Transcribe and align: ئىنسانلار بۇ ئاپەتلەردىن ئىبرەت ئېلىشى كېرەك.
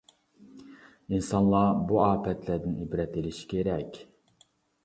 ئىنسانلار 1.17 1.69
بۇ 1.91 1.99
ئاپەتلەردىن 2.05 2.81
ئىبرەت 2.87 3.15
ئېلىشى 3.23 3.47
كېرەك. 3.53 4.01